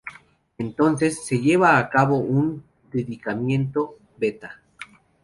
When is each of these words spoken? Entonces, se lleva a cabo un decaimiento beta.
Entonces, 0.57 1.23
se 1.27 1.39
lleva 1.41 1.77
a 1.77 1.87
cabo 1.91 2.17
un 2.17 2.63
decaimiento 2.91 3.99
beta. 4.17 4.59